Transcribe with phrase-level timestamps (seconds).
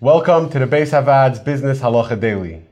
[0.00, 2.62] Welcome to the Beis HaVaad's Business Halacha Daily.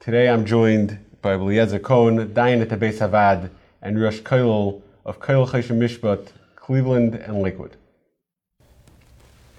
[0.00, 3.50] Today I'm joined by Eliezer Cohen, Dayan at the Beis HaVaad,
[3.82, 7.76] and Rosh Koilel of Koilel Choshen Mishpat, Cleveland and Lakewood.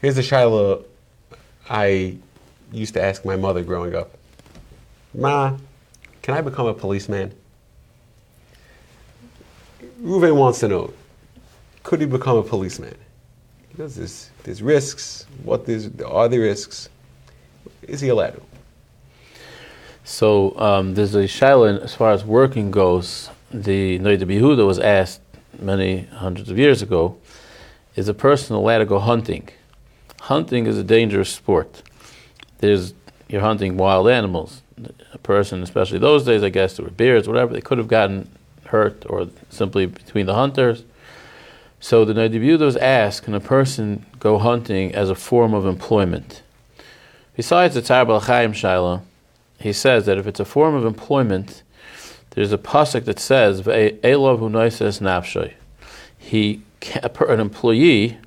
[0.01, 0.85] Here's a shiloh
[1.69, 2.17] I
[2.71, 4.17] used to ask my mother growing up.
[5.13, 5.55] Ma,
[6.23, 7.31] can I become a policeman?
[10.01, 10.91] Ruven wants to know,
[11.83, 12.95] could he become a policeman?
[13.69, 15.27] Because there's, there's risks.
[15.43, 16.89] What there's, are the risks?
[17.87, 18.41] Is he allowed to?
[20.03, 23.29] So um, there's a shiloh as far as working goes.
[23.51, 25.21] The Noda B'Yehuda was asked
[25.59, 27.17] many hundreds of years ago,
[27.95, 29.49] is a person allowed to go hunting?
[30.21, 31.83] Hunting is a dangerous sport.
[32.59, 32.93] There's
[33.27, 34.61] you're hunting wild animals.
[35.13, 38.29] A person, especially those days, I guess there were bears, whatever, they could have gotten
[38.65, 40.83] hurt or simply between the hunters.
[41.79, 45.65] So the Noda B'Yehuda was asked, can a person go hunting as a form of
[45.65, 46.41] employment?
[47.35, 49.01] Besides the Tzar Chaim Shiloh,
[49.59, 51.63] he says that if it's a form of employment,
[52.31, 55.53] there's a pasuk that says, "Elov hu nafshay."
[56.17, 56.61] He,
[56.93, 58.17] an employee,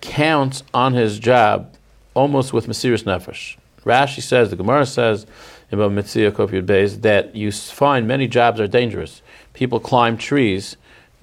[0.00, 1.74] counts on his job
[2.14, 3.56] almost with Mesiris Nefesh.
[3.84, 5.26] Rashi says, the Gemara says,
[5.70, 9.22] about Mitzvah Kofiyud Beis, that you find many jobs are dangerous.
[9.52, 10.76] People climb trees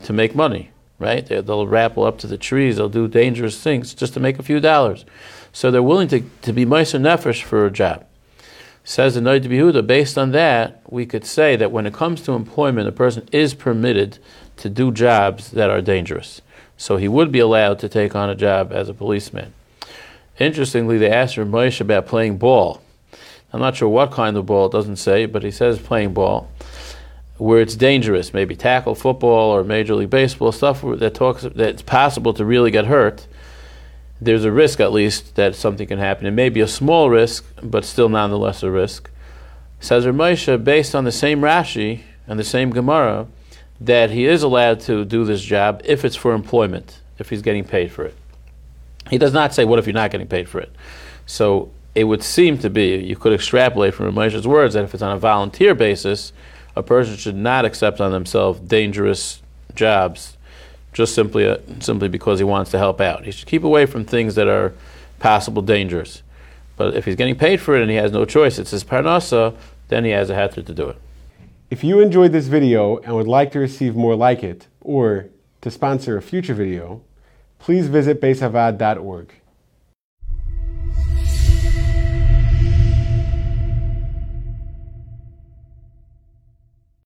[0.03, 1.25] to make money, right?
[1.25, 4.59] They'll rappel up to the trees, they'll do dangerous things just to make a few
[4.59, 5.05] dollars.
[5.51, 8.05] So they're willing to, to be Meiser Nefesh for a job.
[8.83, 12.33] Says the Noda B'Yehuda, based on that, we could say that when it comes to
[12.33, 14.19] employment, a person is permitted
[14.57, 16.41] to do jobs that are dangerous.
[16.77, 19.53] So he would be allowed to take on a job as a policeman.
[20.37, 22.81] Interestingly, they asked Ramesh about playing ball.
[23.53, 26.51] I'm not sure what kind of ball, it doesn't say, but he says playing ball,
[27.37, 31.81] where it's dangerous, maybe tackle football or Major League Baseball, stuff that talks that it's
[31.81, 33.27] possible to really get hurt
[34.21, 36.25] there's a risk at least that something can happen.
[36.25, 39.09] It may be a small risk, but still nonetheless a risk.
[39.79, 43.27] Says Ramosha, based on the same Rashi and the same Gemara,
[43.79, 47.65] that he is allowed to do this job if it's for employment, if he's getting
[47.65, 48.15] paid for it.
[49.09, 50.73] He does not say, what if you're not getting paid for it?
[51.25, 55.03] So it would seem to be, you could extrapolate from Ramosha's words, that if it's
[55.03, 56.31] on a volunteer basis,
[56.75, 59.41] a person should not accept on themselves dangerous
[59.73, 60.37] jobs
[60.95, 63.25] just simply uh, simply because he wants to help out.
[63.25, 64.73] He should keep away from things that are
[65.19, 66.23] possible dangers.
[66.77, 69.55] But if he's getting paid for it and he has no choice, it's his parnasa,
[69.89, 70.97] then he has a heter to do it.
[71.69, 75.27] If you enjoyed this video and would like to receive more like it, or
[75.61, 77.01] to sponsor a future video,
[77.59, 79.33] please visit beishavaad.org.